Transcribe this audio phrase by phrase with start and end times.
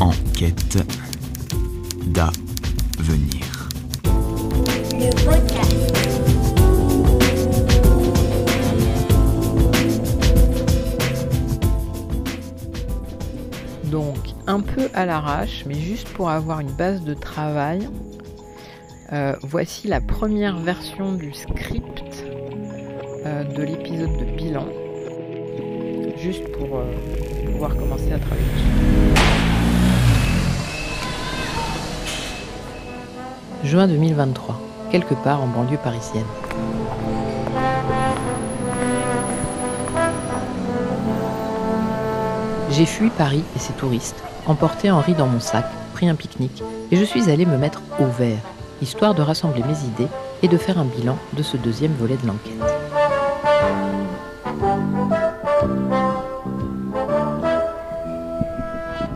[0.00, 0.78] Enquête
[2.06, 3.68] d'avenir.
[4.92, 5.74] Le podcast.
[13.84, 17.88] Donc un peu à l'arrache, mais juste pour avoir une base de travail,
[19.12, 22.24] euh, voici la première version du script
[23.24, 24.66] euh, de l'épisode de bilan,
[26.18, 26.92] juste pour euh,
[27.52, 29.13] pouvoir commencer à travailler dessus.
[33.64, 36.26] Juin 2023, quelque part en banlieue parisienne.
[42.70, 46.96] J'ai fui Paris et ses touristes, emporté Henri dans mon sac, pris un pique-nique, et
[46.96, 48.42] je suis allé me mettre au vert,
[48.82, 50.12] histoire de rassembler mes idées
[50.42, 52.52] et de faire un bilan de ce deuxième volet de l'enquête.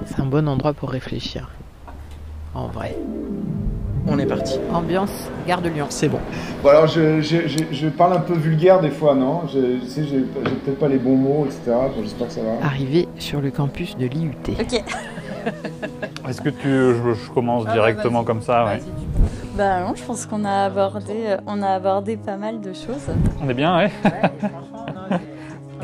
[0.06, 1.50] C'est un bon endroit pour réfléchir.
[2.54, 2.96] En vrai.
[4.10, 4.58] On est parti.
[4.72, 5.86] Ambiance Gare de Lyon.
[5.90, 6.18] C'est bon.
[6.62, 9.42] Bon alors je, je, je, je parle un peu vulgaire des fois, non?
[9.52, 11.60] Je, sais, j'ai peut-être pas les bons mots, etc.
[11.66, 12.66] Bon, J'espère que ça va.
[12.66, 14.32] Arrivé sur le campus de l'IUT.
[14.48, 14.82] Ok.
[16.28, 18.80] Est-ce que tu, je, je commence directement comme ça ouais.
[19.56, 23.08] Bah non, je pense qu'on a abordé, euh, on a abordé pas mal de choses.
[23.42, 23.90] On est bien, ouais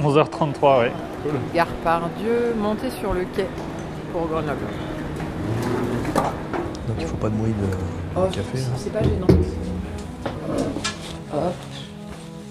[0.00, 0.92] 11h33, ouais.
[1.54, 3.46] Gare Pardieu, monter sur le quai
[4.12, 4.58] pour Grenoble.
[6.88, 8.58] Donc il faut pas de bruit de Oh, café.
[8.58, 8.74] hein.
[8.76, 9.26] c'est pas gênant.
[11.32, 11.52] Hop,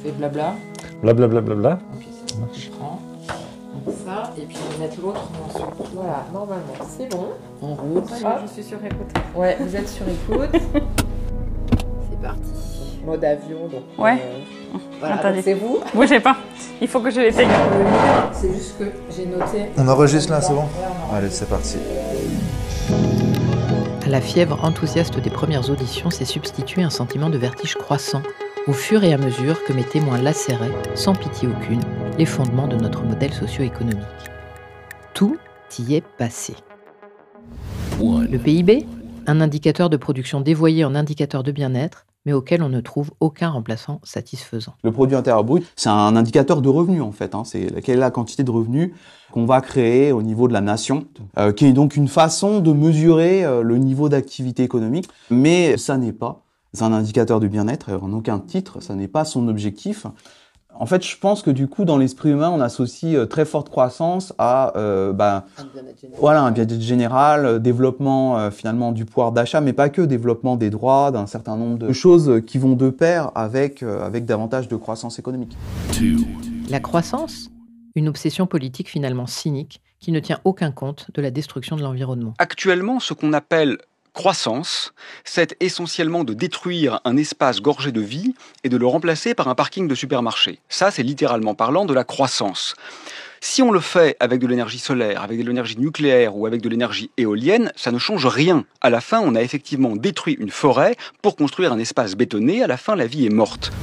[0.03, 0.56] fais blabla.
[1.01, 1.79] Blablabla.
[1.96, 3.00] Ok, c'est bon, je prends.
[3.85, 5.68] Donc ça, et puis on va mettre l'autre morceau.
[5.94, 7.28] Voilà, normalement, c'est bon.
[7.62, 8.09] En route.
[8.46, 9.13] Je suis sur écoute.
[9.35, 10.50] Ouais, vous êtes sur écoute.
[10.81, 13.00] c'est parti.
[13.06, 13.84] Mode avion, donc.
[13.97, 14.13] Ouais.
[14.22, 15.41] euh, voilà, Attendez.
[15.41, 15.80] c'est vous.
[15.94, 16.38] Bougez pas,
[16.81, 17.50] il faut que je l'éteigne.
[18.34, 18.85] C'est juste que
[19.16, 19.69] j'ai noté.
[19.78, 20.68] On enregistre là, c'est bon Ouais,
[21.12, 21.78] on Allez, c'est parti.
[24.13, 28.22] À la fièvre enthousiaste des premières auditions s'est substitué un sentiment de vertige croissant
[28.68, 31.81] au fur et à mesure que mes témoins lacéraient, sans pitié aucune,
[32.19, 34.06] les fondements de notre modèle socio-économique.
[35.16, 35.40] Tout
[35.79, 36.53] y est passé.
[38.00, 38.85] Le PIB,
[39.25, 43.50] un indicateur de production dévoyé en indicateur de bien-être, mais auquel on ne trouve aucun
[43.50, 44.74] remplaçant satisfaisant.
[44.84, 47.36] Le produit intérieur brut, c'est un indicateur de revenus en fait.
[47.36, 47.44] Hein.
[47.46, 48.92] C'est quelle est la quantité de revenus
[49.32, 51.06] qu'on va créer au niveau de la nation,
[51.38, 55.10] euh, qui est donc une façon de mesurer euh, le niveau d'activité économique.
[55.32, 56.44] Mais ça n'est pas
[56.80, 60.08] un indicateur de bien-être, en aucun titre, ça n'est pas son objectif.
[60.76, 63.70] En fait, je pense que du coup, dans l'esprit humain, on associe euh, très forte
[63.70, 65.46] croissance à euh, bah,
[66.18, 70.56] voilà, un bien-être général, euh, développement euh, finalement du pouvoir d'achat, mais pas que, développement
[70.56, 74.68] des droits, d'un certain nombre de choses qui vont de pair avec, euh, avec davantage
[74.68, 75.56] de croissance économique.
[76.70, 77.50] La croissance
[77.96, 82.34] Une obsession politique finalement cynique qui ne tient aucun compte de la destruction de l'environnement.
[82.40, 83.78] Actuellement, ce qu'on appelle
[84.13, 84.94] croissance,
[85.24, 89.56] c'est essentiellement de détruire un espace gorgé de vie et de le remplacer par un
[89.56, 90.59] parking de supermarché.
[90.69, 92.75] Ça, c'est littéralement parlant de la croissance.
[93.41, 96.69] Si on le fait avec de l'énergie solaire, avec de l'énergie nucléaire ou avec de
[96.69, 98.66] l'énergie éolienne, ça ne change rien.
[98.79, 102.63] À la fin, on a effectivement détruit une forêt pour construire un espace bétonné.
[102.63, 103.74] À la fin, la vie est morte.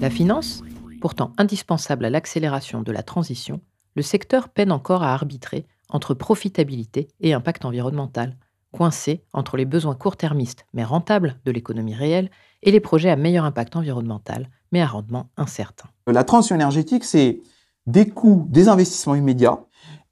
[0.00, 0.62] La finance
[1.00, 3.62] Pourtant indispensable à l'accélération de la transition,
[3.96, 8.36] le secteur peine encore à arbitrer entre profitabilité et impact environnemental,
[8.72, 12.30] coincé entre les besoins court-termistes mais rentables de l'économie réelle
[12.62, 15.88] et les projets à meilleur impact environnemental mais à rendement incertain.
[16.06, 17.40] La transition énergétique, c'est
[17.86, 19.60] des coûts, des investissements immédiats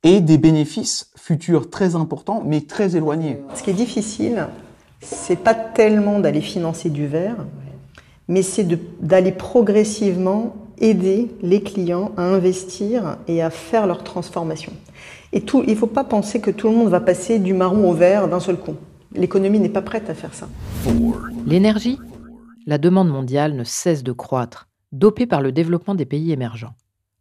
[0.02, 3.40] et des bénéfices futurs très importants, mais très éloignés.
[3.54, 4.48] Ce qui est difficile,
[5.00, 7.36] c'est pas tellement d'aller financer du vert,
[8.28, 8.66] mais c'est
[9.02, 14.72] d'aller progressivement aider les clients à investir et à faire leur transformation.
[15.32, 17.90] Et tout, il ne faut pas penser que tout le monde va passer du marron
[17.90, 18.76] au vert d'un seul coup.
[19.14, 20.48] L'économie n'est pas prête à faire ça.
[21.46, 21.98] L'énergie?
[22.66, 26.74] La demande mondiale ne cesse de croître, dopée par le développement des pays émergents.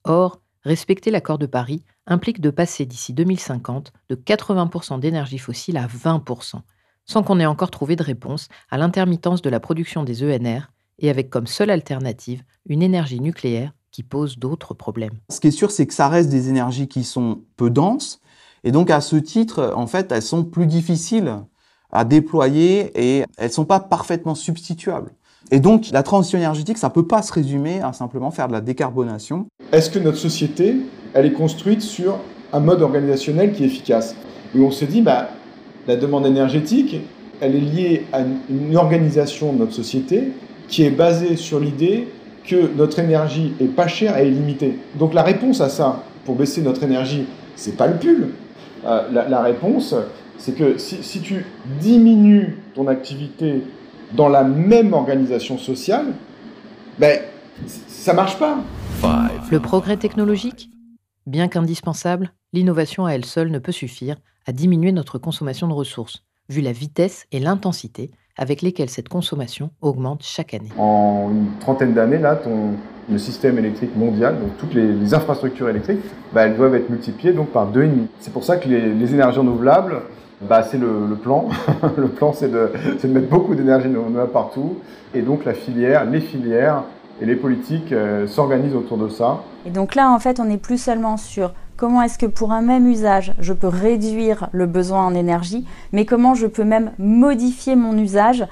[0.04, 5.88] Or, respecter l'accord de Paris implique de passer d'ici 2050 de 80% d'énergie fossile à
[5.88, 6.62] 20%,
[7.06, 11.10] sans qu'on ait encore trouvé de réponse à l'intermittence de la production des ENR et
[11.10, 15.16] avec comme seule alternative une énergie nucléaire qui pose d'autres problèmes.
[15.28, 18.22] Ce qui est sûr, c'est que ça reste des énergies qui sont peu denses,
[18.64, 21.38] Et donc à ce titre, en fait, elles sont plus difficiles
[21.92, 25.12] à déployer et elles sont pas parfaitement substituables.
[25.50, 28.62] Et donc la transition énergétique, ça peut pas se résumer à simplement faire de la
[28.62, 29.48] décarbonation.
[29.72, 30.76] Est-ce que notre société,
[31.16, 32.20] elle est construite sur
[32.54, 34.16] un mode organisationnel qui est efficace?
[34.54, 35.30] Où on se dit, bah,
[35.88, 36.98] la demande énergétique,
[37.42, 40.34] elle est liée à une organisation de notre société
[40.68, 42.10] qui est basée sur l'idée
[42.48, 44.80] que notre énergie est pas chère et est limitée.
[44.96, 48.30] Donc la réponse à ça, pour baisser notre énergie, c'est pas le pull.
[48.86, 49.94] Euh, la, la réponse,
[50.38, 51.46] c'est que si, si tu
[51.80, 53.64] diminues ton activité
[54.14, 56.14] dans la même organisation sociale,
[57.00, 57.20] ben,
[57.66, 58.58] ça marche pas.
[59.52, 60.70] Le progrès technologique?
[61.26, 64.16] Bien qu'indispensable, l'innovation à elle seule ne peut suffire
[64.46, 69.72] à diminuer notre consommation de ressources, vu la vitesse et l'intensité avec lesquelles cette consommation
[69.82, 70.70] augmente chaque année.
[70.78, 72.72] En une trentaine d'années, là, ton,
[73.10, 76.02] le système électrique mondial, donc toutes les, les infrastructures électriques,
[76.34, 78.08] bah, elles doivent être multipliées donc par deux et demi.
[78.20, 80.02] C'est pour ça que les, les énergies renouvelables,
[80.42, 81.50] bah, c'est le, le plan.
[81.98, 84.78] le plan, c'est de, c'est de mettre beaucoup d'énergie renouvelable partout.
[85.14, 86.84] Et donc la filière, les filières
[87.22, 89.42] et les politiques euh, s'organisent autour de ça.
[89.66, 92.62] Et donc là, en fait, on n'est plus seulement sur comment est-ce que pour un
[92.62, 97.76] même usage, je peux réduire le besoin en énergie, mais comment je peux même modifier
[97.76, 98.46] mon usage,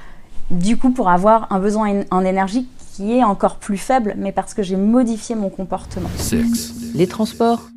[0.51, 4.53] du coup, pour avoir un besoin en énergie qui est encore plus faible, mais parce
[4.53, 6.07] que j'ai modifié mon comportement?
[6.93, 7.67] Les transports,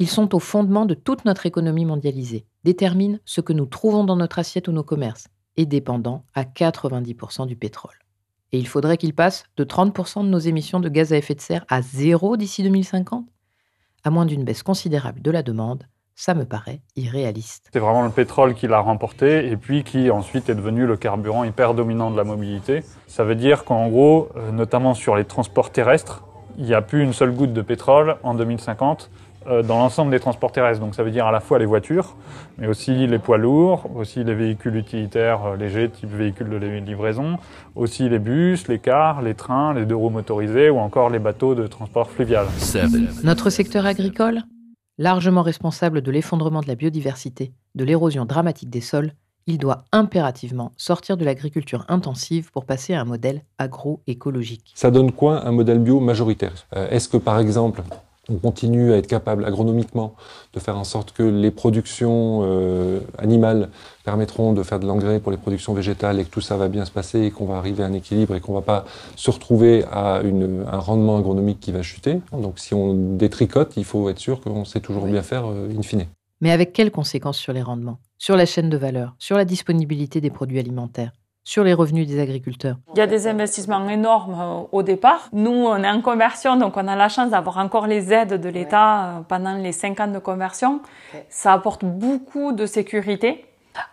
[0.00, 4.16] ils sont au fondement de toute notre économie mondialisée, déterminent ce que nous trouvons dans
[4.16, 7.94] notre assiette ou nos commerces, et dépendant à 90% du pétrole.
[8.52, 11.40] Et il faudrait qu'ils passent de 30% de nos émissions de gaz à effet de
[11.40, 13.26] serre à zéro d'ici 2050
[14.06, 15.84] À moins d'une baisse considérable de la demande,
[16.14, 17.70] ça me paraît irréaliste.
[17.72, 21.42] C'est vraiment le pétrole qui l'a remporté et puis qui ensuite est devenu le carburant
[21.42, 22.84] hyper dominant de la mobilité.
[23.06, 26.22] Ça veut dire qu'en gros, euh, notamment sur les transports terrestres,
[26.58, 30.20] il n'y a plus une seule goutte de pétrole en 2050 euh, dans l'ensemble des
[30.20, 30.80] transports terrestres.
[30.80, 32.16] Donc ça veut dire à la fois les voitures,
[32.58, 37.38] mais aussi les poids lourds, aussi les véhicules utilitaires euh, légers, type véhicules de livraison,
[37.74, 41.54] aussi les bus, les cars, les trains, les deux roues motorisées ou encore les bateaux
[41.54, 42.46] de transport fluvial.
[43.22, 44.42] Notre secteur agricole,
[44.98, 49.12] largement responsable de l'effondrement de la biodiversité, de l'érosion dramatique des sols,
[49.46, 54.72] il doit impérativement sortir de l'agriculture intensive pour passer à un modèle agroécologique.
[54.74, 56.52] Ça donne quoi un modèle bio majoritaire?
[56.74, 57.82] Euh, Est-ce que par exemple,
[58.28, 60.14] on continue à être capable agronomiquement
[60.52, 63.68] de faire en sorte que les productions euh, animales
[64.04, 66.84] permettront de faire de l'engrais pour les productions végétales et que tout ça va bien
[66.84, 68.84] se passer et qu'on va arriver à un équilibre et qu'on va pas
[69.16, 72.20] se retrouver à une, un rendement agronomique qui va chuter.
[72.32, 75.82] Donc si on détricote, il faut être sûr qu'on sait toujours bien faire euh, in
[75.82, 76.06] fine.
[76.40, 80.20] Mais avec quelles conséquences sur les rendements, sur la chaîne de valeur, sur la disponibilité
[80.20, 81.12] des produits alimentaires,
[81.44, 85.28] sur les revenus des agriculteurs Il y a des investissements énormes euh, au départ.
[85.32, 88.48] Nous, on est en conversion, donc on a la chance d'avoir encore les aides de
[88.48, 90.80] l'État euh, pendant les cinq ans de conversion.
[91.28, 93.44] Ça apporte beaucoup de sécurité.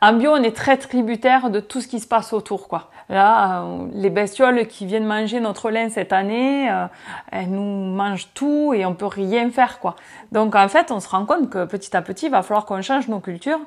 [0.02, 2.90] En bio, on est très tributaire de tout ce qui se passe autour, quoi.
[3.10, 6.86] Là, euh, les bestioles qui viennent manger notre lin cette année, euh,
[7.32, 9.96] elles nous mangent tout et on peut rien faire, quoi.
[10.32, 12.82] Donc, en fait, on se rend compte que petit à petit, il va falloir qu'on
[12.82, 13.60] change nos cultures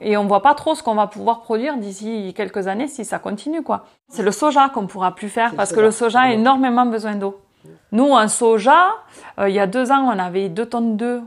[0.00, 3.18] et on voit pas trop ce qu'on va pouvoir produire d'ici quelques années si ça
[3.18, 3.84] continue, quoi.
[4.08, 7.40] C'est le soja qu'on pourra plus faire parce que le soja a énormément besoin d'eau.
[7.92, 8.88] Nous, en soja,
[9.38, 11.22] euh, il y a deux ans, on avait deux tonnes d'œufs.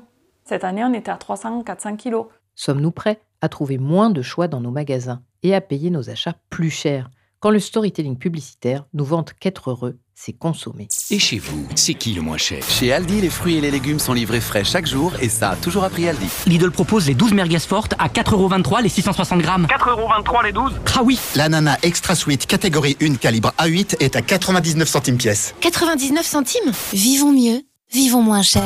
[0.46, 2.25] Cette année, on était à 300, 400 kilos.
[2.56, 3.20] Sommes-nous prêts?
[3.43, 7.09] À trouver moins de choix dans nos magasins et à payer nos achats plus cher
[7.41, 12.13] quand le storytelling publicitaire nous vante qu'être heureux, c'est consommer Et chez vous, c'est qui
[12.13, 12.63] le moins cher?
[12.63, 15.83] Chez Aldi, les fruits et les légumes sont livrés frais chaque jour et ça, toujours
[15.83, 16.25] à prix Aldi.
[16.47, 19.67] Lidl propose les 12 merguez fortes à 4,23€ les 660 grammes.
[19.69, 24.88] 4,23€ les 12 Ah oui L'ananas extra sweet catégorie 1 calibre A8 est à 99
[24.88, 25.53] centimes pièce.
[25.59, 26.71] 99 centimes?
[26.93, 28.63] Vivons mieux, vivons moins cher.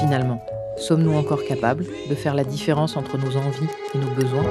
[0.00, 0.42] Finalement,
[0.80, 4.44] sommes-nous encore capables de faire la différence entre nos envies et nos besoins?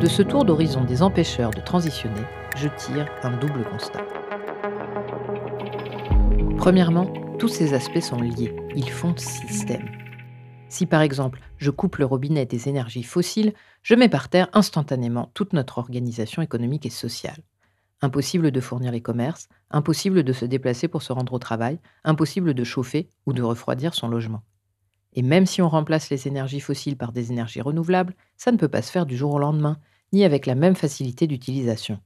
[0.00, 2.22] De ce tour d'horizon des empêcheurs de transitionner,
[2.56, 4.04] je tire un double constat.
[6.56, 7.06] Premièrement,
[7.38, 9.88] tous ces aspects sont liés, ils font système.
[10.68, 15.30] Si par exemple je coupe le robinet des énergies fossiles, je mets par terre instantanément
[15.34, 17.42] toute notre organisation économique et sociale.
[18.02, 22.54] Impossible de fournir les commerces, impossible de se déplacer pour se rendre au travail, impossible
[22.54, 24.42] de chauffer ou de refroidir son logement.
[25.18, 28.68] Et même si on remplace les énergies fossiles par des énergies renouvelables, ça ne peut
[28.68, 29.80] pas se faire du jour au lendemain,
[30.12, 31.98] ni avec la même facilité d'utilisation.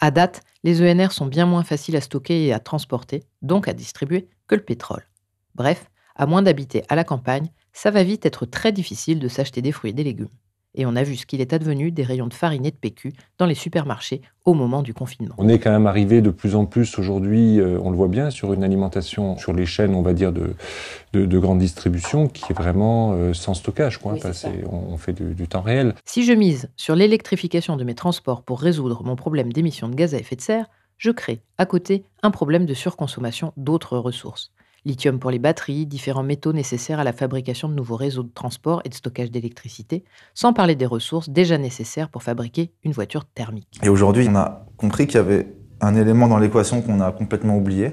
[0.00, 3.74] À date, les ENR sont bien moins faciles à stocker et à transporter, donc à
[3.74, 5.06] distribuer, que le pétrole.
[5.54, 9.60] Bref, à moins d'habiter à la campagne, ça va vite être très difficile de s'acheter
[9.60, 10.30] des fruits et des légumes.
[10.76, 13.12] Et on a vu ce qu'il est advenu des rayons de farine et de PQ
[13.38, 15.34] dans les supermarchés au moment du confinement.
[15.38, 18.30] On est quand même arrivé de plus en plus aujourd'hui, euh, on le voit bien,
[18.30, 20.54] sur une alimentation sur les chaînes, on va dire, de,
[21.12, 23.98] de, de grande distribution qui est vraiment euh, sans stockage.
[23.98, 24.50] Quoi, Oui, c'est Parce ça.
[24.50, 25.94] que on, on fait du, du temps réel.
[26.04, 30.14] Si je mise sur l'électrification de mes transports pour résoudre mon problème d'émissions de gaz
[30.14, 30.66] à effet de serre,
[30.98, 34.52] je crée, à côté, un problème de surconsommation d'autres ressources.
[34.84, 38.82] Lithium pour les batteries, différents métaux nécessaires à la fabrication de nouveaux réseaux de transport
[38.84, 43.78] et de stockage d'électricité, sans parler des ressources déjà nécessaires pour fabriquer une voiture thermique.
[43.82, 47.56] Et aujourd'hui, on a compris qu'il y avait un élément dans l'équation qu'on a complètement
[47.56, 47.92] oublié,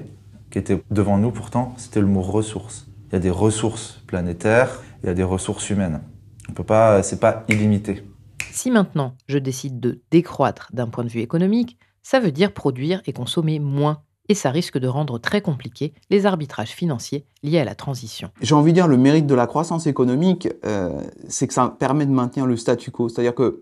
[0.51, 2.87] qui était devant nous pourtant, c'était le mot ressources.
[3.09, 6.01] Il y a des ressources planétaires, il y a des ressources humaines.
[6.49, 8.03] On peut pas, c'est pas illimité.
[8.51, 13.01] Si maintenant je décide de décroître d'un point de vue économique, ça veut dire produire
[13.05, 17.65] et consommer moins, et ça risque de rendre très compliqué les arbitrages financiers liés à
[17.65, 18.29] la transition.
[18.41, 22.05] J'ai envie de dire, le mérite de la croissance économique, euh, c'est que ça permet
[22.05, 23.09] de maintenir le statu quo.
[23.09, 23.61] C'est-à-dire que,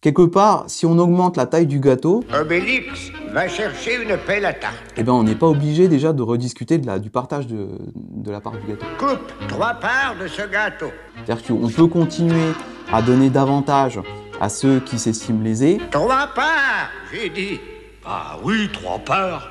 [0.00, 4.52] quelque part, si on augmente la taille du gâteau, Obélix, va chercher une pelle à
[4.52, 4.76] tarte.
[4.96, 8.30] eh ben, on n'est pas obligé déjà de rediscuter de la, du partage de, de
[8.30, 8.84] la part du gâteau.
[8.98, 10.90] Coupe trois parts de ce gâteau.
[11.24, 12.52] C'est-à-dire qu'on peut continuer
[12.92, 14.00] à donner davantage
[14.40, 17.60] à ceux qui s'estiment lésés, Trois parts, j'ai dit.
[18.04, 19.48] Ah oui, trois parts.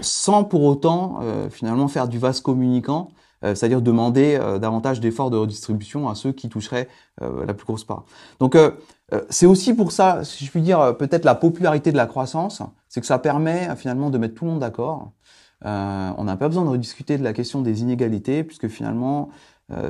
[0.00, 3.08] Sans pour autant euh, finalement faire du vase communicant,
[3.44, 6.88] euh, c'est-à-dire demander euh, davantage d'efforts de redistribution à ceux qui toucheraient
[7.22, 8.04] euh, la plus grosse part.
[8.40, 8.70] Donc euh,
[9.12, 12.62] euh, c'est aussi pour ça, si je puis dire, peut-être la popularité de la croissance,
[12.88, 15.12] c'est que ça permet finalement de mettre tout le monde d'accord.
[15.64, 19.30] On n'a pas besoin de rediscuter de la question des inégalités, puisque finalement,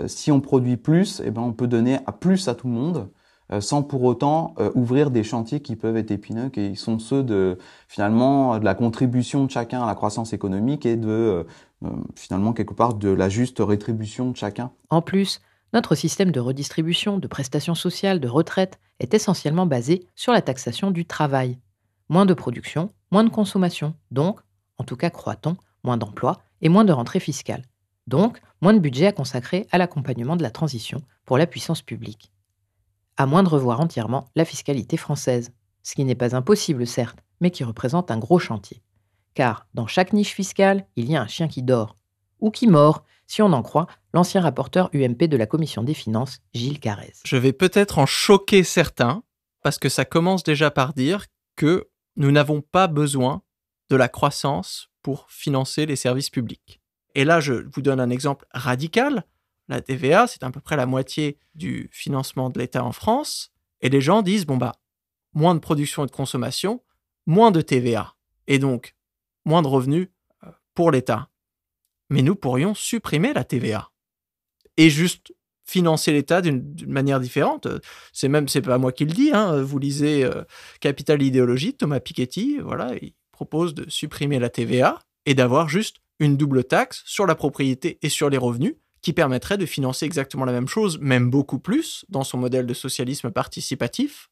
[0.07, 3.09] si on produit plus, eh ben, on peut donner à plus à tout le monde,
[3.61, 7.59] sans pour autant euh, ouvrir des chantiers qui peuvent être épineux, qui sont ceux de
[7.89, 11.45] finalement de la contribution de chacun à la croissance économique et de euh,
[11.85, 14.73] euh, finalement quelque part de la juste rétribution de chacun.
[14.91, 15.41] En plus,
[15.73, 20.91] notre système de redistribution, de prestations sociales, de retraite est essentiellement basé sur la taxation
[20.91, 21.59] du travail.
[22.09, 24.41] Moins de production, moins de consommation, donc,
[24.79, 27.65] en tout cas croit-on, moins d'emplois et moins de rentrées fiscales.
[28.07, 32.33] Donc, moins de budget à consacrer à l'accompagnement de la transition pour la puissance publique.
[33.17, 37.51] À moins de revoir entièrement la fiscalité française, ce qui n'est pas impossible certes, mais
[37.51, 38.83] qui représente un gros chantier.
[39.35, 41.97] Car dans chaque niche fiscale, il y a un chien qui dort,
[42.41, 46.41] ou qui mord, si on en croit l'ancien rapporteur UMP de la Commission des Finances,
[46.55, 47.15] Gilles Carrez.
[47.25, 49.23] Je vais peut-être en choquer certains,
[49.63, 53.43] parce que ça commence déjà par dire que nous n'avons pas besoin
[53.91, 56.81] de la croissance pour financer les services publics.
[57.15, 59.25] Et là, je vous donne un exemple radical.
[59.69, 63.53] La TVA, c'est à peu près la moitié du financement de l'État en France.
[63.81, 64.77] Et les gens disent, bon, bah,
[65.35, 66.83] moins de production et de consommation,
[67.27, 68.15] moins de TVA.
[68.47, 68.95] Et donc,
[69.45, 70.09] moins de revenus
[70.45, 71.29] euh, pour l'État.
[72.11, 73.91] Mais nous pourrions supprimer la TVA.
[74.77, 75.33] Et juste
[75.65, 77.67] financer l'État d'une manière différente.
[78.13, 79.61] C'est même, c'est pas moi qui le dis, hein.
[79.63, 80.45] vous lisez euh,
[80.81, 86.37] Capital idéologie Thomas Piketty, voilà, il propose de supprimer la TVA et d'avoir juste une
[86.37, 90.51] double taxe sur la propriété et sur les revenus qui permettrait de financer exactement la
[90.51, 94.31] même chose, même beaucoup plus, dans son modèle de socialisme participatif.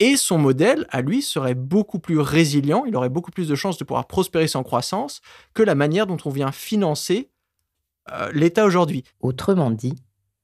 [0.00, 3.78] Et son modèle, à lui, serait beaucoup plus résilient, il aurait beaucoup plus de chances
[3.78, 5.20] de pouvoir prospérer sans croissance
[5.54, 7.30] que la manière dont on vient financer
[8.10, 9.04] euh, l'État aujourd'hui.
[9.20, 9.94] Autrement dit,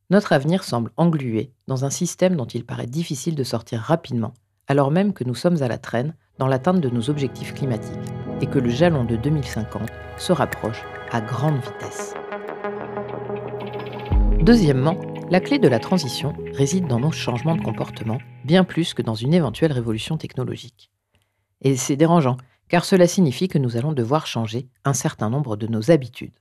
[0.09, 4.35] notre avenir semble englué dans un système dont il paraît difficile de sortir rapidement,
[4.69, 7.99] alors même que nous sommes à la traîne dans l'atteinte de nos objectifs climatiques
[8.41, 12.15] et que le jalon de 2050 se rapproche à grande vitesse.
[14.45, 19.01] Deuxièmement, la clé de la transition réside dans nos changements de comportement, bien plus que
[19.01, 20.91] dans une éventuelle révolution technologique.
[21.63, 22.37] Et c'est dérangeant,
[22.69, 26.37] car cela signifie que nous allons devoir changer un certain nombre de nos habitudes.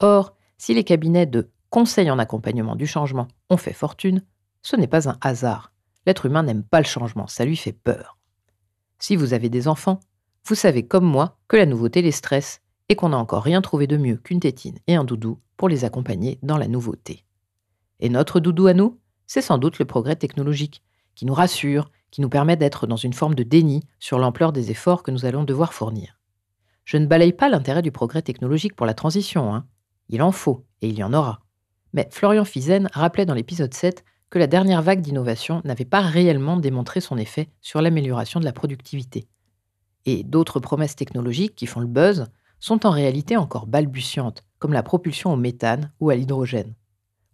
[0.00, 4.22] Or, si les cabinets de conseil en accompagnement du changement ont fait fortune,
[4.62, 5.70] ce n'est pas un hasard.
[6.06, 8.16] L'être humain n'aime pas le changement, ça lui fait peur.
[8.98, 10.00] Si vous avez des enfants,
[10.46, 13.86] vous savez comme moi que la nouveauté les stresse et qu'on n'a encore rien trouvé
[13.86, 17.22] de mieux qu'une tétine et un doudou pour les accompagner dans la nouveauté.
[18.00, 20.82] Et notre doudou à nous, c'est sans doute le progrès technologique,
[21.14, 24.70] qui nous rassure, qui nous permet d'être dans une forme de déni sur l'ampleur des
[24.70, 26.18] efforts que nous allons devoir fournir.
[26.84, 29.66] Je ne balaye pas l'intérêt du progrès technologique pour la transition, hein.
[30.08, 31.40] il en faut, et il y en aura.
[31.92, 36.56] Mais Florian Fizen rappelait dans l'épisode 7 que la dernière vague d'innovation n'avait pas réellement
[36.56, 39.28] démontré son effet sur l'amélioration de la productivité.
[40.06, 42.26] Et d'autres promesses technologiques qui font le buzz
[42.58, 46.74] sont en réalité encore balbutiantes, comme la propulsion au méthane ou à l'hydrogène.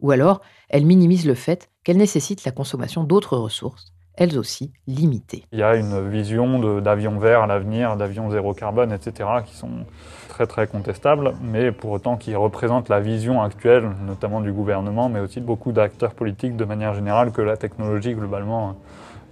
[0.00, 5.44] Ou alors, elles minimisent le fait qu'elles nécessitent la consommation d'autres ressources, elles aussi limitées.
[5.52, 9.86] Il y a une vision d'avions verts à l'avenir, d'avions zéro carbone, etc., qui sont
[10.28, 15.20] très très contestables, mais pour autant qui représentent la vision actuelle, notamment du gouvernement, mais
[15.20, 18.76] aussi de beaucoup d'acteurs politiques de manière générale, que la technologie globalement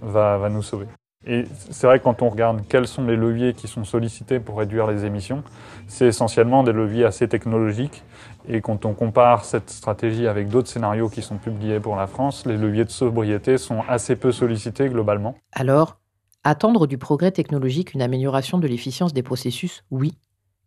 [0.01, 0.87] va, va nous sauver.
[1.27, 4.57] Et c'est vrai que quand on regarde quels sont les leviers qui sont sollicités pour
[4.57, 5.43] réduire les émissions,
[5.87, 8.03] c'est essentiellement des leviers assez technologiques.
[8.49, 12.47] Et quand on compare cette stratégie avec d'autres scénarios qui sont publiés pour la France,
[12.47, 15.35] les leviers de sobriété sont assez peu sollicités globalement.
[15.51, 15.99] Alors,
[16.43, 20.17] attendre du progrès technologique une amélioration de l'efficience des processus, oui.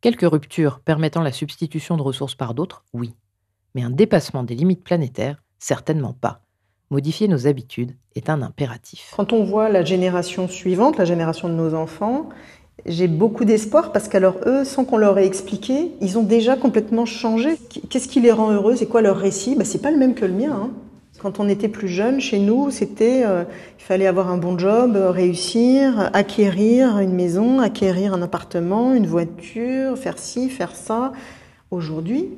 [0.00, 3.14] Quelques ruptures permettant la substitution de ressources par d'autres, oui.
[3.74, 6.42] Mais un dépassement des limites planétaires, certainement pas
[6.92, 9.14] modifier nos habitudes est un impératif.
[9.16, 12.28] Quand on voit la génération suivante, la génération de nos enfants,
[12.86, 17.06] j'ai beaucoup d'espoir parce qu'alors eux, sans qu'on leur ait expliqué, ils ont déjà complètement
[17.06, 17.56] changé.
[17.88, 18.74] Qu'est-ce qui les rend heureux?
[18.74, 19.54] C'est quoi leur récit?
[19.54, 20.52] Bah, C'est pas le même que le mien.
[20.52, 20.70] Hein.
[21.20, 23.44] Quand on était plus jeune, chez nous, c'était euh,
[23.78, 29.96] il fallait avoir un bon job, réussir, acquérir une maison, acquérir un appartement, une voiture,
[29.96, 31.12] faire ci, faire ça.
[31.70, 32.30] Aujourd'hui,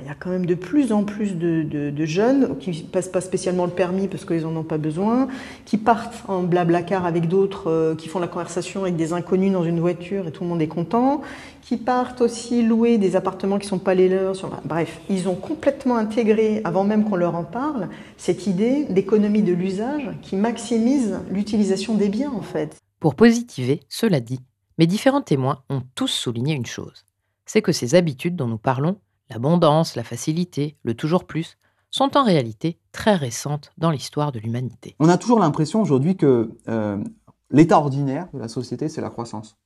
[0.00, 3.20] il y a quand même de plus en plus de, jeunes qui ne passent pas
[3.20, 5.28] spécialement le permis parce qu'ils n'en ont pas besoin,
[5.64, 9.64] qui partent en blablacar avec d'autres, euh, qui font la conversation avec des inconnus dans
[9.64, 11.22] une voiture et tout le monde est content,
[11.62, 14.34] qui partent aussi louer des appartements qui ne sont pas les leurs.
[14.64, 19.52] Bref, ils ont complètement intégré, avant même qu'on leur en parle, cette idée d'économie de
[19.52, 22.76] l'usage qui maximise l'utilisation des biens en fait.
[23.00, 24.40] Pour positiver, cela dit,
[24.78, 27.04] mes différents témoins ont tous souligné une chose,
[27.46, 28.96] c'est que ces habitudes dont nous parlons
[29.30, 31.58] l'abondance, la facilité, le toujours plus,
[31.90, 34.94] sont en réalité très récentes dans l'histoire de l'humanité.
[35.00, 37.02] On a toujours l'impression aujourd'hui que euh,
[37.50, 39.56] l'état ordinaire de la société, c'est la croissance.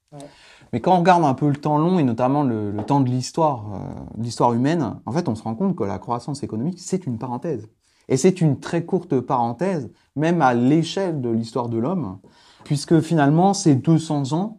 [0.72, 3.66] Mais quand on regarde un peu le temps long et notamment le, temps de l'histoire,
[3.74, 3.78] euh,
[4.18, 7.68] l'histoire humaine, en fait, on se rend compte que la croissance économique, c'est une parenthèse.
[8.08, 12.18] Et c'est une très courte parenthèse, même à l'échelle de l'histoire de l'homme,
[12.64, 14.58] puisque finalement, c'est 200 ans.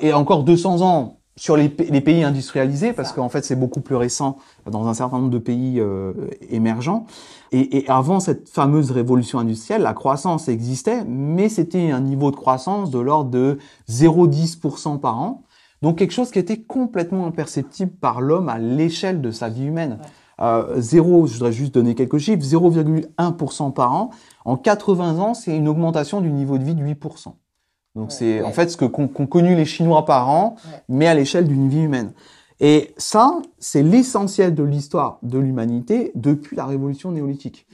[0.00, 4.38] Et encore 200 ans, sur les, pays industrialisés, parce qu'en fait c'est beaucoup plus récent
[4.70, 6.12] dans un certain nombre de pays euh,
[6.48, 7.06] émergents.
[7.52, 12.36] Et, et, avant cette fameuse révolution industrielle, la croissance existait, mais c'était un niveau de
[12.36, 13.58] croissance de l'ordre de
[13.90, 15.42] 0,10% par an.
[15.82, 19.98] Donc quelque chose qui était complètement imperceptible par l'homme à l'échelle de sa vie humaine.
[20.40, 24.10] Euh, zéro, je voudrais juste donner quelques chiffres, 0,1% par an.
[24.44, 27.34] En 80 ans, c'est une augmentation du niveau de vie de 8%.
[27.96, 30.56] Donc c'est en fait ce que qu'ont connu les Chinois par an,
[30.88, 32.12] mais à l'échelle d'une vie humaine.
[32.60, 37.66] Et ça, c'est l'essentiel de l'histoire de l'humanité depuis la révolution néolithique.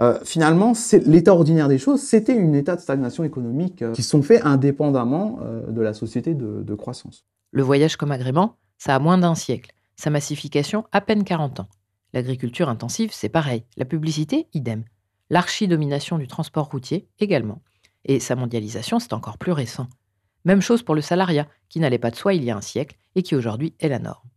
[0.00, 0.72] Euh, finalement,
[1.06, 5.38] l'état ordinaire des choses, c'était une état de stagnation économique euh, qui sont faits indépendamment
[5.42, 7.26] euh, de la société de, de, croissance.
[7.50, 9.72] Le voyage comme agrément, ça a moins d'un siècle.
[9.96, 11.68] Sa massification, à peine 40 ans.
[12.14, 13.64] L'agriculture intensive, c'est pareil.
[13.76, 14.84] La publicité, idem.
[15.28, 17.60] L'archidomination du transport routier, également.
[18.04, 19.88] Et sa mondialisation, c'est encore plus récent.
[20.44, 22.96] Même chose pour le salariat, qui n'allait pas de soi il y a un siècle
[23.14, 24.28] et qui aujourd'hui est la norme.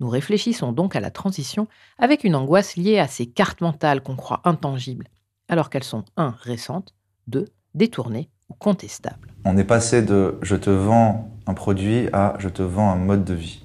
[0.00, 4.16] Nous réfléchissons donc à la transition avec une angoisse liée à ces cartes mentales qu'on
[4.16, 5.08] croit intangibles,
[5.48, 6.34] alors qu'elles sont 1.
[6.40, 6.94] récentes,
[7.26, 7.44] 2.
[7.74, 9.28] détournées ou contestables.
[9.44, 13.24] On est passé de je te vends un produit à je te vends un mode
[13.24, 13.62] de vie.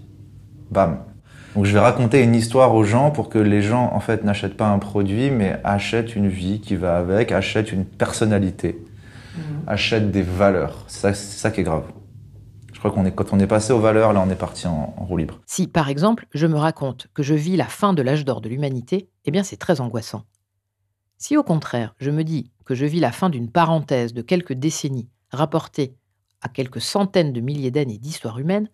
[0.72, 1.06] Bam.
[1.56, 4.58] Donc je vais raconter une histoire aux gens pour que les gens en fait n'achètent
[4.58, 8.84] pas un produit mais achètent une vie qui va avec, achètent une personnalité.
[9.68, 10.86] Achète des valeurs.
[10.88, 11.86] C'est ça, qui est grave.
[12.74, 14.94] Je crois qu'on est, quand on est passé aux valeurs, là, on est parti en,
[14.98, 15.40] roue libre.
[15.48, 18.50] Si, par exemple, je me raconte que je vis la fin de l'âge d'or de
[18.50, 20.24] l'humanité, eh bien, c'est très angoissant.
[21.18, 24.54] Si, au contraire, je me dis que je vis la fin d'une parenthèse de quelques
[24.54, 25.96] décennies rapportée
[26.42, 28.70] à quelques centaines de milliers d'années d'histoire humaine,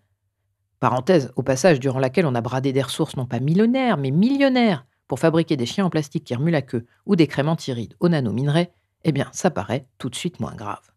[0.78, 4.84] parenthèse au passage durant laquelle on a bradé des ressources non pas millionnaires, mais millionnaires,
[5.08, 8.08] pour fabriquer des chiens en plastique qui remuent la queue ou des crèmes antirides au
[8.08, 8.72] nano-minerai,
[9.04, 10.92] eh bien, ça paraît tout de suite moins grave.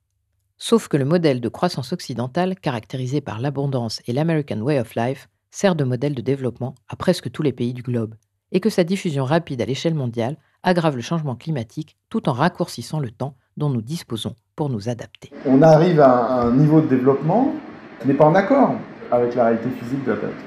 [0.57, 5.27] Sauf que le modèle de croissance occidentale, caractérisé par l'abondance et l'American Way of Life,
[5.51, 8.15] sert de modèle de développement à presque tous les pays du globe,
[8.51, 12.99] et que sa diffusion rapide à l'échelle mondiale aggrave le changement climatique tout en raccourcissant
[12.99, 15.31] le temps dont nous disposons pour nous adapter.
[15.45, 17.53] On arrive à un niveau de développement
[18.01, 18.75] qui n'est pas en accord
[19.11, 20.37] avec la réalité physique de la planète.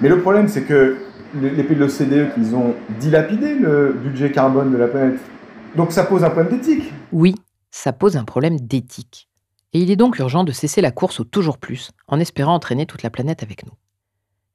[0.00, 0.96] Mais le problème, c'est que
[1.34, 5.20] les pays de l'OCDE, ils ont dilapidé le budget carbone de la planète
[5.76, 6.92] donc ça pose un problème d'éthique.
[7.12, 7.34] Oui,
[7.70, 9.28] ça pose un problème d'éthique.
[9.72, 12.86] Et il est donc urgent de cesser la course au toujours plus, en espérant entraîner
[12.86, 13.72] toute la planète avec nous.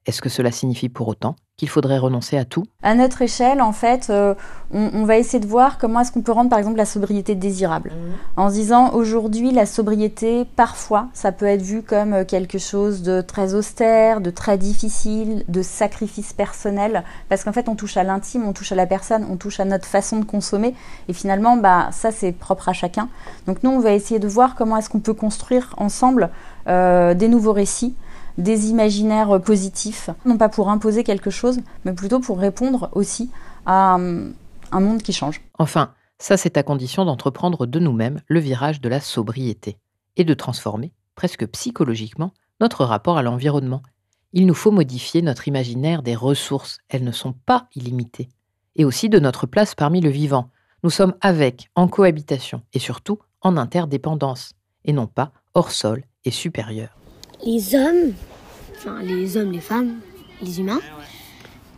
[0.06, 2.64] Est-ce que cela signifie pour autant qu'il faudrait renoncer à tout?
[2.82, 4.34] À notre échelle, en fait, euh,
[4.72, 7.34] on, on, va essayer de voir comment est-ce qu'on peut rendre, par exemple, la sobriété
[7.34, 7.90] désirable.
[7.90, 8.40] Mmh.
[8.40, 13.02] En se disant, aujourd'hui, la sobriété, parfois, ça peut être vu comme euh, quelque chose
[13.02, 18.04] de très austère, de très difficile, de sacrifice personnel, parce qu'en fait, on touche à
[18.04, 20.74] l'intime, on touche à la personne, on touche à notre façon de consommer,
[21.08, 23.08] et finalement, bah, ça, c'est propre à chacun.
[23.46, 26.30] Donc nous, on va essayer de voir comment est-ce qu'on peut construire ensemble
[26.68, 27.96] euh, des nouveaux récits
[28.38, 33.30] des imaginaires positifs, non pas pour imposer quelque chose, mais plutôt pour répondre aussi
[33.64, 35.40] à un monde qui change.
[35.58, 39.78] Enfin, ça c'est à condition d'entreprendre de nous-mêmes le virage de la sobriété
[40.16, 43.82] et de transformer, presque psychologiquement, notre rapport à l'environnement.
[44.32, 48.28] Il nous faut modifier notre imaginaire des ressources, elles ne sont pas illimitées,
[48.76, 50.50] et aussi de notre place parmi le vivant.
[50.82, 54.52] Nous sommes avec, en cohabitation, et surtout en interdépendance,
[54.84, 56.96] et non pas hors sol et supérieur
[57.46, 58.12] les hommes,
[58.76, 60.00] enfin les hommes, les femmes,
[60.42, 60.80] les humains,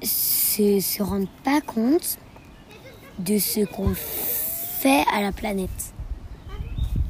[0.02, 2.18] se, se rendent pas compte
[3.18, 5.92] de ce qu'on fait à la planète.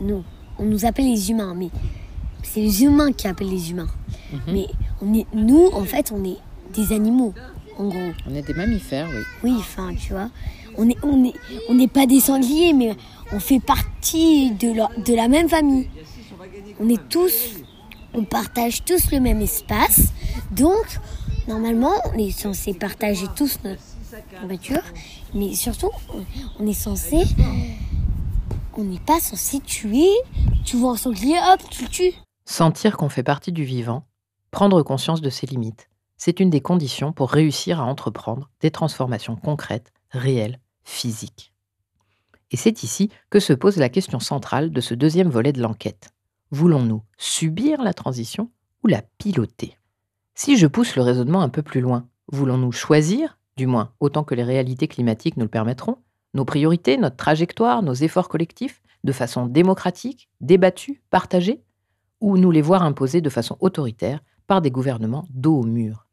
[0.01, 0.25] Nous,
[0.59, 1.71] on nous appelle les humains, mais
[2.43, 3.91] c'est les humains qui appellent les humains.
[4.33, 4.53] -hmm.
[4.53, 4.67] Mais
[5.03, 6.39] on est, nous, en fait, on est
[6.75, 7.35] des animaux,
[7.79, 8.11] en gros.
[8.29, 9.23] On est des mammifères, oui.
[9.45, 10.31] Oui, enfin, tu vois.
[10.77, 11.35] On est, on est,
[11.69, 12.91] on n'est pas des sangliers, mais
[13.33, 15.89] on fait partie de la, de la même famille.
[16.81, 17.37] On est tous
[18.15, 20.13] on partage tous le même espace.
[20.51, 20.99] Donc,
[21.47, 23.83] normalement, on est censé partager tous notre
[24.43, 24.83] nourriture.
[25.35, 25.91] Mais surtout,
[26.59, 27.25] on est censé.
[28.77, 30.11] On n'est pas censé tuer.
[30.65, 32.13] Tu vois un sanglier, hop, tu le tues.
[32.45, 34.05] Sentir qu'on fait partie du vivant,
[34.51, 39.37] prendre conscience de ses limites, c'est une des conditions pour réussir à entreprendre des transformations
[39.37, 41.53] concrètes, réelles, physiques.
[42.51, 46.11] Et c'est ici que se pose la question centrale de ce deuxième volet de l'enquête.
[46.51, 48.51] Voulons-nous subir la transition
[48.83, 49.77] ou la piloter?
[50.35, 54.35] Si je pousse le raisonnement un peu plus loin, voulons-nous choisir, du moins autant que
[54.35, 55.99] les réalités climatiques nous le permettront,
[56.33, 61.63] nos priorités, notre trajectoire, nos efforts collectifs, de façon démocratique, débattue, partagée,
[62.21, 66.07] ou nous les voir imposer de façon autoritaire par des gouvernements dos au mur?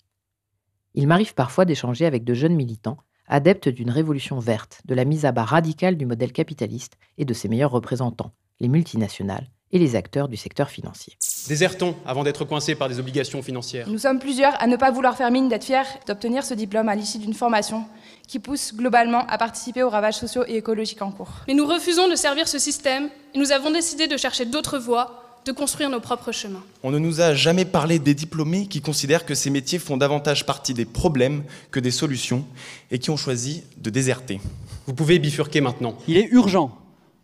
[0.95, 5.25] Il m'arrive parfois d'échanger avec de jeunes militants adeptes d'une révolution verte, de la mise
[5.25, 9.97] à bas radicale du modèle capitaliste et de ses meilleurs représentants, les multinationales, et les
[9.97, 11.17] acteurs du secteur financier.
[11.49, 13.89] Désertons avant d'être coincés par des obligations financières.
[13.89, 16.95] Nous sommes plusieurs à ne pas vouloir faire mine d'être fiers d'obtenir ce diplôme à
[16.95, 17.83] l'issue d'une formation
[18.25, 21.29] qui pousse globalement à participer aux ravages sociaux et écologiques en cours.
[21.49, 25.41] Mais nous refusons de servir ce système et nous avons décidé de chercher d'autres voies,
[25.43, 26.63] de construire nos propres chemins.
[26.81, 30.45] On ne nous a jamais parlé des diplômés qui considèrent que ces métiers font davantage
[30.45, 32.45] partie des problèmes que des solutions
[32.91, 34.39] et qui ont choisi de déserter.
[34.87, 35.97] Vous pouvez bifurquer maintenant.
[36.07, 36.71] Il est urgent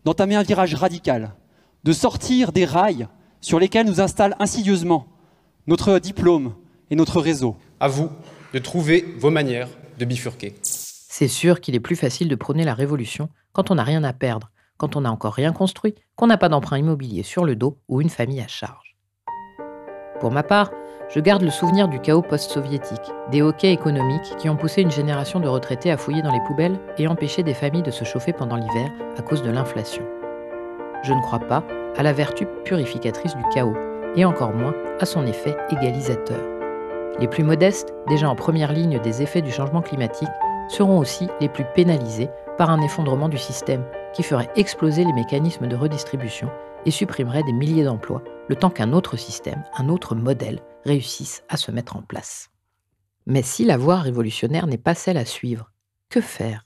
[0.04, 1.32] d'entamer un virage radical
[1.84, 3.08] de sortir des rails
[3.40, 5.08] sur lesquels nous installe insidieusement
[5.68, 6.54] notre diplôme
[6.90, 7.56] et notre réseau.
[7.80, 8.10] À vous
[8.54, 10.56] de trouver vos manières de bifurquer.
[10.62, 14.14] C'est sûr qu'il est plus facile de prôner la révolution quand on n'a rien à
[14.14, 17.78] perdre, quand on n'a encore rien construit, qu'on n'a pas d'emprunt immobilier sur le dos
[17.88, 18.96] ou une famille à charge.
[20.20, 20.72] Pour ma part,
[21.14, 25.40] je garde le souvenir du chaos post-soviétique, des hoquets économiques qui ont poussé une génération
[25.40, 28.56] de retraités à fouiller dans les poubelles et empêché des familles de se chauffer pendant
[28.56, 30.04] l'hiver à cause de l'inflation
[31.04, 31.64] je ne crois pas
[31.98, 33.76] à la vertu purificatrice du chaos,
[34.16, 36.40] et encore moins à son effet égalisateur.
[37.20, 40.30] Les plus modestes, déjà en première ligne des effets du changement climatique,
[40.70, 43.84] seront aussi les plus pénalisés par un effondrement du système
[44.14, 46.50] qui ferait exploser les mécanismes de redistribution
[46.86, 51.58] et supprimerait des milliers d'emplois, le temps qu'un autre système, un autre modèle réussisse à
[51.58, 52.50] se mettre en place.
[53.26, 55.72] Mais si la voie révolutionnaire n'est pas celle à suivre,
[56.10, 56.66] que faire?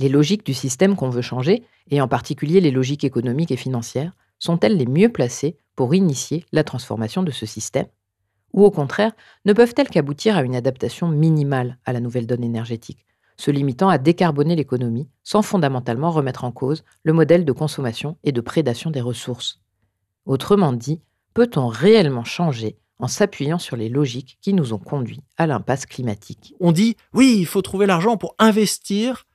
[0.00, 4.16] Les logiques du système qu'on veut changer et en particulier les logiques économiques et financières,
[4.38, 7.86] sont-elles les mieux placées pour initier la transformation de ce système?
[8.54, 9.12] Ou au contraire,
[9.44, 13.04] ne peuvent-elles qu'aboutir à une adaptation minimale à la nouvelle donne énergétique,
[13.36, 18.32] se limitant à décarboner l'économie sans fondamentalement remettre en cause le modèle de consommation et
[18.32, 19.60] de prédation des ressources?
[20.24, 21.02] Autrement dit,
[21.34, 26.54] peut-on réellement changer en s'appuyant sur les logiques qui nous ont conduits à l'impasse climatique?
[26.58, 29.26] On dit oui, il faut trouver l'argent pour investir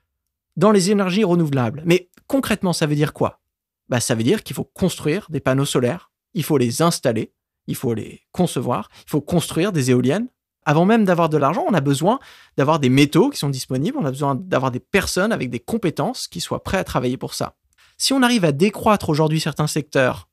[0.56, 1.82] dans les énergies renouvelables.
[1.84, 3.40] Mais concrètement, ça veut dire quoi?
[3.88, 7.32] Bah, Ça veut dire qu'il faut construire des panneaux solaires, il faut les installer,
[7.66, 10.28] il faut les concevoir, il faut construire des éoliennes.
[10.64, 12.18] Avant même d'avoir de l'argent, on a besoin
[12.56, 16.26] d'avoir des métaux qui sont disponibles, on a besoin d'avoir des personnes avec des compétences
[16.26, 17.54] qui soient prêtes à travailler pour ça.
[17.98, 20.28] Si on arrive à décroître aujourd'hui certains secteurs,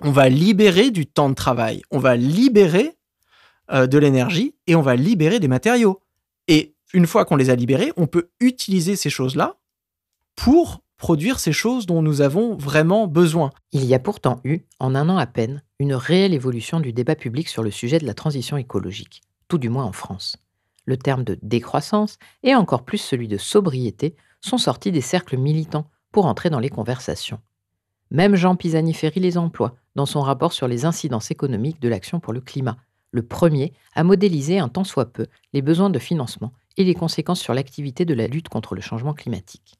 [0.00, 2.96] on va libérer du temps de travail, on va libérer
[3.70, 6.02] euh, de l'énergie et on va libérer des matériaux.
[6.48, 9.56] Et une fois qu'on les a libérés, on peut utiliser ces choses-là
[10.36, 13.50] pour produire ces choses dont nous avons vraiment besoin.
[13.72, 17.16] Il y a pourtant eu, en un an à peine, une réelle évolution du débat
[17.16, 19.22] public sur le sujet de la transition écologique.
[19.48, 20.36] tout du moins en France.
[20.84, 25.90] Le terme de décroissance et encore plus celui de sobriété sont sortis des cercles militants
[26.12, 27.40] pour entrer dans les conversations.
[28.12, 32.32] Même Jean Pisani-Ferry les emploie dans son rapport sur les incidences économiques de l'action pour
[32.32, 32.76] le climat,
[33.10, 37.40] le premier à modéliser un tant soit peu les besoins de financement et les conséquences
[37.40, 39.74] sur l'activité de la lutte contre le changement climatique.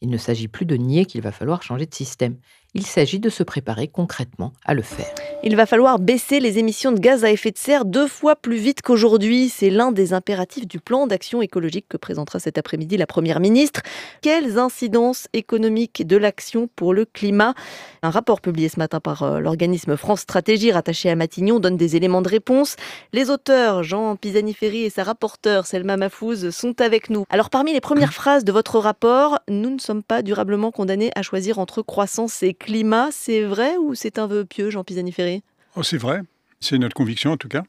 [0.00, 2.38] Il ne s'agit plus de nier qu'il va falloir changer de système.
[2.74, 5.12] Il s'agit de se préparer concrètement à le faire.
[5.44, 8.56] Il va falloir baisser les émissions de gaz à effet de serre deux fois plus
[8.56, 9.50] vite qu'aujourd'hui.
[9.50, 13.82] C'est l'un des impératifs du plan d'action écologique que présentera cet après-midi la Première ministre.
[14.22, 17.54] Quelles incidences économiques de l'action pour le climat?
[18.02, 21.96] Un rapport publié ce matin par euh, l'organisme France Stratégie rattaché à Matignon donne des
[21.96, 22.76] éléments de réponse.
[23.12, 27.24] Les auteurs, Jean Pisani-Ferry et sa rapporteure Selma Mafouz, sont avec nous.
[27.28, 31.22] Alors parmi les premières phrases de votre rapport, nous ne sommes pas durablement condamnés à
[31.22, 33.10] choisir entre croissance et climat.
[33.12, 35.42] C'est vrai ou c'est un vœu pieux, Jean Pisani-Ferry
[35.76, 36.20] oh, C'est vrai.
[36.60, 37.64] C'est notre conviction en tout cas.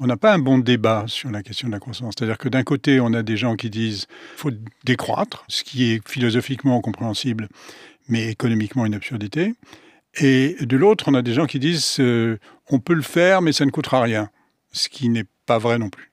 [0.00, 2.14] On n'a pas un bon débat sur la question de la croissance.
[2.18, 4.50] C'est-à-dire que d'un côté, on a des gens qui disent faut
[4.84, 7.48] décroître, ce qui est philosophiquement compréhensible,
[8.08, 9.54] mais économiquement une absurdité.
[10.16, 12.38] Et de l'autre, on a des gens qui disent euh,
[12.70, 14.30] on peut le faire, mais ça ne coûtera rien,
[14.72, 16.10] ce qui n'est pas vrai non plus.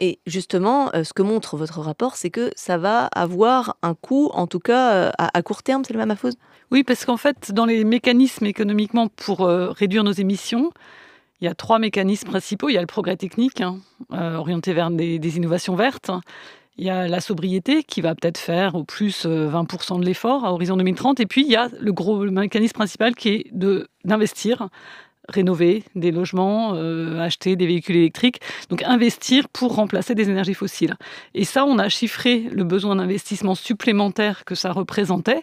[0.00, 4.30] Et justement, euh, ce que montre votre rapport, c'est que ça va avoir un coût,
[4.32, 6.16] en tout cas euh, à, court terme, c'est le même
[6.70, 10.72] Oui, parce qu'en fait, dans les mécanismes économiquement pour euh, réduire nos émissions,
[11.42, 12.70] il y a trois mécanismes principaux.
[12.70, 13.78] Il y a le progrès technique, hein,
[14.10, 16.10] orienté vers des, innovations vertes.
[16.76, 20.52] Il y a la sobriété qui va peut-être faire au plus 20% de l'effort à
[20.52, 21.18] horizon 2030.
[21.20, 23.46] Et puis, il y a le gros mécanisme principal qui est
[24.04, 24.68] d'investir
[25.28, 30.96] rénover des logements, euh, acheter des véhicules électriques, donc investir pour remplacer des énergies fossiles.
[31.34, 35.42] Et ça, on a chiffré le besoin d'investissement supplémentaire que ça représentait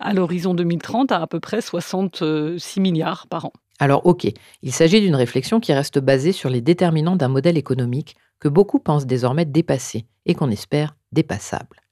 [0.00, 3.52] à l'horizon 2030 à à peu près 66 milliards par an.
[3.78, 4.26] Alors ok,
[4.62, 8.78] il s'agit d'une réflexion qui reste basée sur les déterminants d'un modèle économique que beaucoup
[8.78, 11.82] pensent désormais dépassé et qu'on espère dépassable.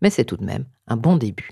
[0.00, 1.50] Mais c'est tout de même un bon début.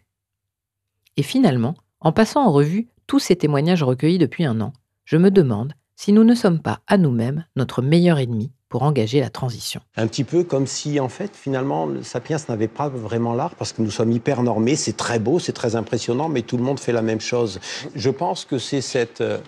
[1.16, 4.72] Et finalement, en passant en revue tous ces témoignages recueillis depuis un an,
[5.04, 9.20] je me demande si nous ne sommes pas à nous-mêmes notre meilleur ennemi pour engager
[9.20, 9.82] la transition.
[9.96, 13.72] Un petit peu comme si, en fait, finalement, le Sapiens n'avait pas vraiment l'art parce
[13.72, 16.80] que nous sommes hyper normés, c'est très beau, c'est très impressionnant, mais tout le monde
[16.80, 17.60] fait la même chose.
[17.94, 19.38] Je pense que c'est cette euh,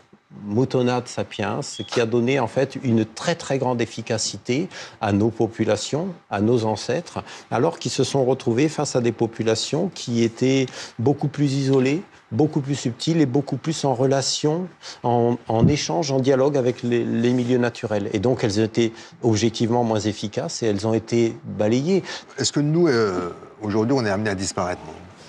[0.43, 4.69] moutonade sapiens qui a donné en fait une très très grande efficacité
[5.01, 9.91] à nos populations, à nos ancêtres, alors qu'ils se sont retrouvés face à des populations
[9.95, 10.67] qui étaient
[10.99, 12.03] beaucoup plus isolées,
[12.35, 14.69] beaucoup plus subtiles et beaucoup plus en relation,
[15.03, 15.37] en,
[15.69, 18.11] échange, en dialogue avec les, milieux naturels.
[18.13, 18.93] Et donc elles étaient
[19.23, 22.03] objectivement moins efficaces et elles ont été balayées.
[22.39, 23.31] Est-ce que nous, euh,
[23.63, 24.83] aujourd'hui, on est amené à disparaître?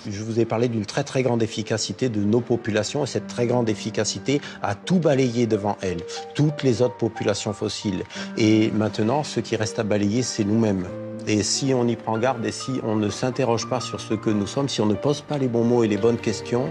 [0.08, 3.46] Je vous ai parlé d'une très très grande efficacité de nos populations et cette très
[3.46, 5.98] grande efficacité a tout balayé devant elle,
[6.34, 8.04] toutes les autres populations fossiles.
[8.36, 10.86] Et maintenant, ce qui reste à balayer, c'est nous-mêmes.
[11.28, 14.30] Et si on y prend garde et si on ne s'interroge pas sur ce que
[14.30, 16.70] nous sommes, si on ne pose pas les bons mots et les bonnes questions,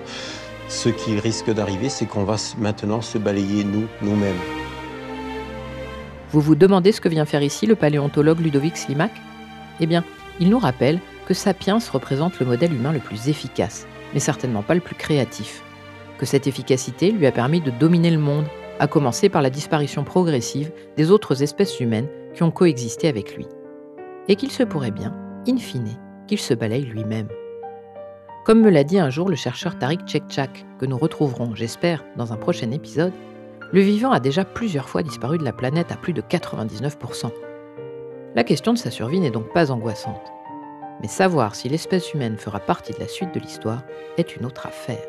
[0.70, 4.40] ce qui risque d'arriver, c'est qu'on va maintenant se balayer nous, nous-mêmes.
[6.32, 9.12] Vous vous demandez ce que vient faire ici le paléontologue Ludovic Slimak?
[9.82, 10.06] Eh bien,
[10.40, 14.74] il nous rappelle que Sapiens représente le modèle humain le plus efficace, mais certainement pas
[14.74, 15.64] le plus créatif.
[16.18, 18.46] Que cette efficacité lui a permis de dominer le monde,
[18.80, 23.46] à commencer par la disparition progressive des autres espèces humaines qui ont coexisté avec lui.
[24.28, 25.14] Et qu'il se pourrait bien,
[25.48, 27.28] in fine, qu'il se balaye lui-même.
[28.46, 32.34] Comme me l'a dit un jour le chercheur Tariq Chekchak, que nous retrouverons, j'espère, dans
[32.34, 33.14] un prochain épisode,
[33.72, 37.32] le vivant a déjà plusieurs fois disparu de la planète à plus de 99%.
[38.36, 40.32] La question de sa survie n'est donc pas angoissante.
[41.02, 43.84] Mais savoir si l'espèce humaine fera partie de la suite de l'histoire
[44.18, 45.04] est une autre affaire.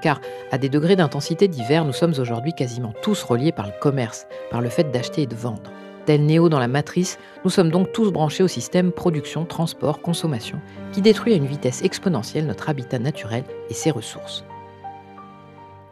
[0.00, 0.20] Car,
[0.50, 4.60] à des degrés d'intensité divers, nous sommes aujourd'hui quasiment tous reliés par le commerce, par
[4.60, 5.70] le fait d'acheter et de vendre.
[6.08, 10.58] Tel Néo dans la matrice, nous sommes donc tous branchés au système production, transport, consommation,
[10.90, 14.42] qui détruit à une vitesse exponentielle notre habitat naturel et ses ressources.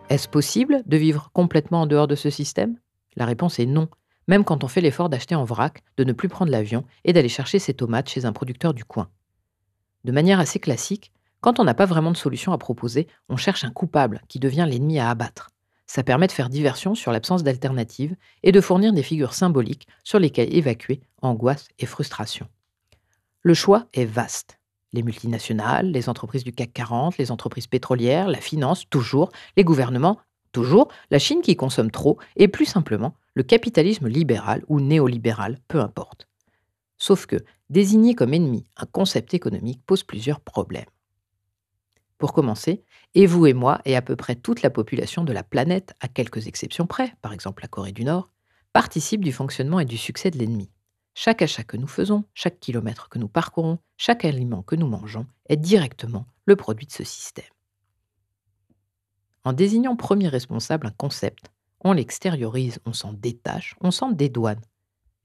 [0.09, 2.79] Est-ce possible de vivre complètement en dehors de ce système?
[3.17, 3.89] La réponse est non,
[4.27, 7.29] même quand on fait l'effort d'acheter en vrac, de ne plus prendre l'avion et d'aller
[7.29, 9.11] chercher ses tomates chez un producteur du coin.
[10.05, 13.65] De manière assez classique, quand on n'a pas vraiment de solution à proposer, on cherche
[13.65, 15.51] un coupable qui devient l'ennemi à abattre.
[15.87, 20.19] Ça permet de faire diversion sur l'absence d'alternative et de fournir des figures symboliques sur
[20.19, 22.49] lesquelles évacuer angoisse et frustration.
[23.43, 24.59] Le choix est vaste.
[24.93, 30.19] Les multinationales, les entreprises du CAC 40, les entreprises pétrolières, la finance, toujours, les gouvernements,
[30.53, 35.81] toujours, la Chine qui consomme trop, et plus simplement, le capitalisme libéral ou néolibéral, peu
[35.81, 36.27] importe.
[36.99, 37.37] Sauf que
[37.69, 40.87] désigner comme ennemi un concept économique pose plusieurs problèmes.
[42.19, 42.83] Pour commencer,
[43.17, 46.07] et vous et moi, et à peu près toute la population de la planète, à
[46.07, 48.31] quelques exceptions près, par exemple la Corée du Nord,
[48.75, 50.71] participe du fonctionnement et du succès de l'ennemi.
[51.15, 55.27] Chaque achat que nous faisons, chaque kilomètre que nous parcourons, chaque aliment que nous mangeons
[55.49, 57.47] est directement le produit de ce système.
[59.45, 61.51] En désignant premier responsable un concept,
[61.81, 64.61] on l'extériorise, on s'en détache, on s'en dédouane.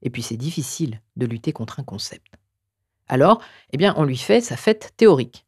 [0.00, 2.32] Et puis c'est difficile de lutter contre un concept.
[3.06, 5.44] Alors, eh bien, on lui fait sa fête théorique.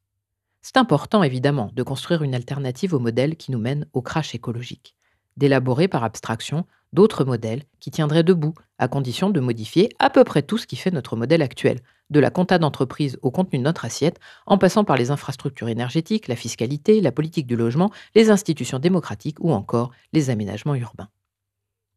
[0.67, 4.97] C'est important, évidemment, de construire une alternative au modèle qui nous mène au crash écologique,
[5.37, 10.41] d'élaborer par abstraction d'autres modèles qui tiendraient debout, à condition de modifier à peu près
[10.41, 13.85] tout ce qui fait notre modèle actuel, de la compta d'entreprise au contenu de notre
[13.85, 18.79] assiette, en passant par les infrastructures énergétiques, la fiscalité, la politique du logement, les institutions
[18.79, 21.11] démocratiques ou encore les aménagements urbains.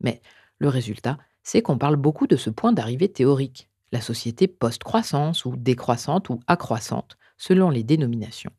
[0.01, 0.21] Mais
[0.60, 5.56] le résultat, c'est qu'on parle beaucoup de ce point d'arrivée théorique, la société post-croissance ou
[5.56, 8.52] décroissante ou accroissante, selon les dénominations,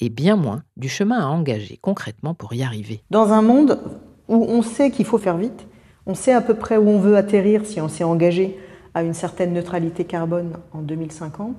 [0.00, 3.02] et bien moins du chemin à engager concrètement pour y arriver.
[3.10, 3.80] Dans un monde
[4.28, 5.66] où on sait qu'il faut faire vite,
[6.06, 8.58] on sait à peu près où on veut atterrir si on s'est engagé
[8.94, 11.56] à une certaine neutralité carbone en 2050,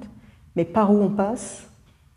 [0.56, 1.68] mais par où on passe,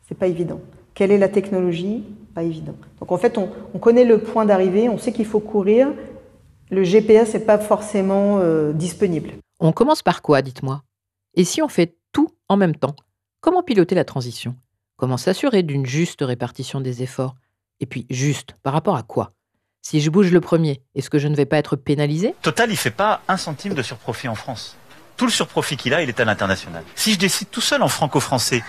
[0.09, 0.61] c'est pas évident.
[0.95, 2.05] Quelle est la technologie?
[2.35, 2.75] Pas évident.
[3.01, 5.89] Donc en fait, on, on connaît le point d'arrivée, on sait qu'il faut courir.
[6.71, 9.31] Le GPS n'est pas forcément euh, disponible.
[9.59, 10.83] On commence par quoi, dites-moi?
[11.35, 12.97] Et si on fait tout en même temps
[13.41, 14.55] Comment piloter la transition?
[14.97, 17.37] Comment s'assurer d'une juste répartition des efforts?
[17.81, 19.33] Et puis, juste, par rapport à quoi?
[19.81, 22.35] Si je bouge le premier, est-ce que je ne vais pas être pénalisé?
[22.43, 24.77] Total, il fait pas un centime de surprofit en France.
[25.17, 26.85] Tout le surprofit qu'il a, il est à l'international.
[26.97, 28.63] Si je décide tout seul en franco-français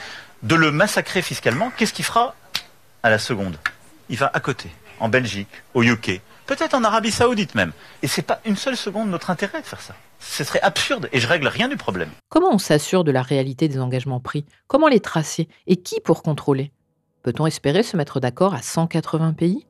[0.43, 2.35] de le massacrer fiscalement, qu'est-ce qu'il fera?
[3.03, 3.57] À la seconde
[4.07, 4.69] Il va à côté,
[5.01, 7.71] en Belgique, au UK, peut-être en Arabie Saoudite même.
[8.03, 9.95] Et c'est pas une seule seconde notre intérêt de faire ça.
[10.19, 12.09] Ce serait absurde et je règle rien du problème.
[12.27, 14.43] Comment on s'assure de la réalité des engagements pris?
[14.67, 15.47] Comment les tracer?
[15.67, 16.73] Et qui pour contrôler?
[17.23, 19.65] Peut-on espérer se mettre d'accord à 180 pays?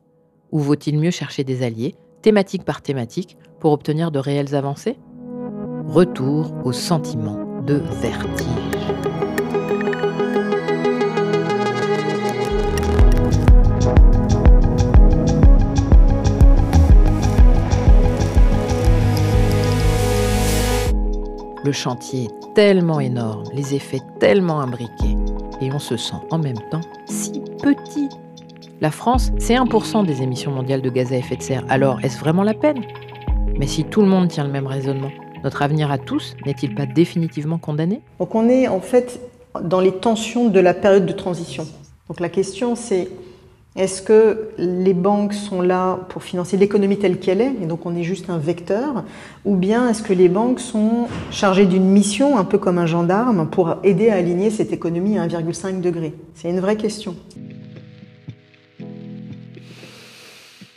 [0.50, 4.98] Ou vaut-il mieux chercher des alliés, thématique par thématique, pour obtenir de réelles avancées?
[5.86, 9.11] Retour au sentiment de vertige.
[21.64, 25.16] Le chantier est tellement énorme, les effets tellement imbriqués,
[25.60, 28.08] et on se sent en même temps si petit.
[28.80, 32.18] La France, c'est 1% des émissions mondiales de gaz à effet de serre, alors est-ce
[32.18, 32.82] vraiment la peine?
[33.56, 35.12] Mais si tout le monde tient le même raisonnement,
[35.44, 38.00] notre avenir à tous n'est-il pas définitivement condamné?
[38.18, 39.20] Donc on est en fait
[39.62, 41.64] dans les tensions de la période de transition.
[42.08, 43.08] Donc la question c'est
[43.74, 47.96] est-ce que les banques sont là pour financer l'économie telle qu'elle est, et donc on
[47.96, 49.02] est juste un vecteur,
[49.46, 53.48] ou bien est-ce que les banques sont chargées d'une mission, un peu comme un gendarme,
[53.48, 56.12] pour aider à aligner cette économie à 1,5 degré?
[56.34, 57.16] C'est une vraie question.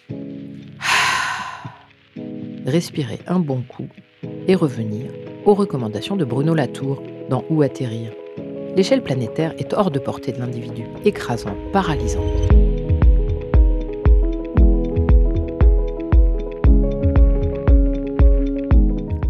[2.65, 3.89] Respirer un bon coup
[4.47, 5.11] et revenir
[5.43, 8.11] aux recommandations de Bruno Latour dans Où atterrir?
[8.77, 12.54] L'échelle planétaire est hors de portée de l'individu, écrasante, paralysante.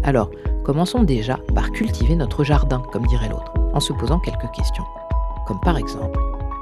[0.06, 0.30] Alors,
[0.64, 4.84] commençons déjà par cultiver notre jardin, comme dirait l'autre, en se posant quelques questions.
[5.48, 6.16] Comme par exemple,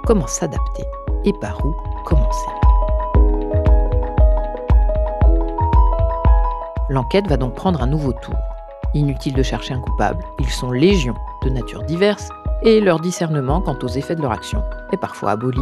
[0.06, 0.84] comment s'adapter
[1.26, 1.74] et par où
[2.06, 2.48] commencer?
[6.88, 8.34] L'enquête va donc prendre un nouveau tour.
[8.94, 12.30] Inutile de chercher un coupable, ils sont légions, de nature diverse,
[12.62, 15.60] et leur discernement quant aux effets de leur action est parfois aboli.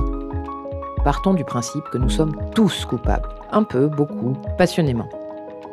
[1.03, 5.09] Partons du principe que nous sommes tous coupables, un peu, beaucoup, passionnément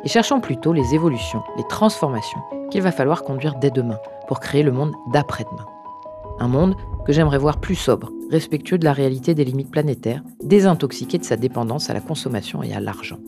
[0.04, 4.62] et cherchons plutôt les évolutions, les transformations qu'il va falloir conduire dès demain pour créer
[4.62, 5.66] le monde d'après-demain.
[6.38, 11.18] Un monde que j'aimerais voir plus sobre, respectueux de la réalité des limites planétaires, désintoxiqué
[11.18, 13.18] de sa dépendance à la consommation et à l'argent.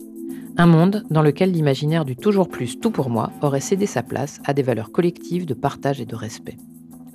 [0.57, 4.39] Un monde dans lequel l'imaginaire du toujours plus tout pour moi aurait cédé sa place
[4.45, 6.57] à des valeurs collectives de partage et de respect.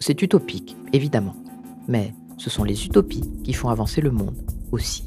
[0.01, 1.37] C'est utopique, évidemment,
[1.87, 4.37] mais ce sont les utopies qui font avancer le monde
[4.73, 5.07] aussi.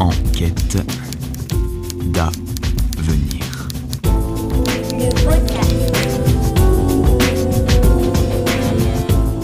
[0.00, 0.78] Enquête